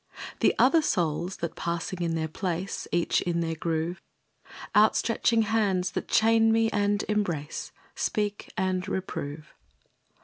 [0.39, 4.01] The other souls that, passing in their place, Each in their groove;
[4.73, 9.53] Out stretching hands that chain me and embrace, Speak and reprove.